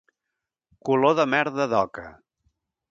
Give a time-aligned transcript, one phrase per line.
[0.89, 2.09] Color de merda d'oca.